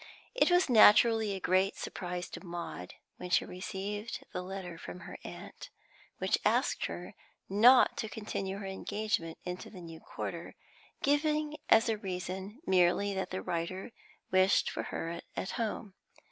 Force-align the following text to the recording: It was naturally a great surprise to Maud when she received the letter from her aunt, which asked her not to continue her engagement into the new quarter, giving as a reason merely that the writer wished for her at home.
It 0.33 0.49
was 0.49 0.67
naturally 0.67 1.35
a 1.35 1.39
great 1.39 1.75
surprise 1.77 2.27
to 2.31 2.43
Maud 2.43 2.95
when 3.17 3.29
she 3.29 3.45
received 3.45 4.23
the 4.33 4.41
letter 4.41 4.75
from 4.79 5.01
her 5.01 5.19
aunt, 5.23 5.69
which 6.17 6.39
asked 6.43 6.87
her 6.87 7.13
not 7.47 7.97
to 7.97 8.09
continue 8.09 8.57
her 8.57 8.65
engagement 8.65 9.37
into 9.43 9.69
the 9.69 9.79
new 9.79 9.99
quarter, 9.99 10.55
giving 11.03 11.55
as 11.69 11.87
a 11.87 11.99
reason 11.99 12.61
merely 12.65 13.13
that 13.13 13.29
the 13.29 13.43
writer 13.43 13.91
wished 14.31 14.71
for 14.71 14.81
her 14.89 15.21
at 15.37 15.51
home. 15.51 15.93